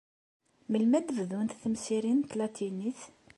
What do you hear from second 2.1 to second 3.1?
n tlatinit?